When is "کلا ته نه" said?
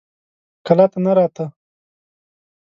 0.65-1.11